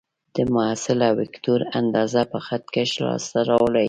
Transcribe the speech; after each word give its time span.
د 0.35 0.37
محصله 0.53 1.09
وکتور 1.19 1.59
اندازه 1.79 2.21
په 2.31 2.37
خط 2.45 2.63
کش 2.75 2.89
لاس 3.03 3.23
ته 3.31 3.39
راوړئ. 3.49 3.79